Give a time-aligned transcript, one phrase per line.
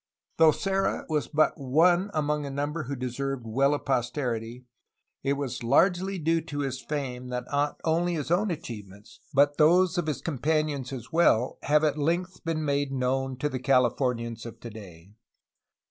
[0.37, 4.65] Though Serra was but one among a number who deserved well of posterity,
[5.21, 9.99] it was largely due to his fame that not only his own achievements but those
[9.99, 14.59] of his companions as well have at length been made known to the Californians of
[14.59, 15.13] today.